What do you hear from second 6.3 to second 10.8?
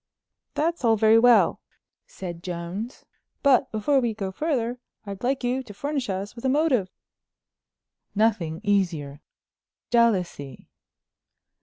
with a motive." "Nothing easier—jealousy."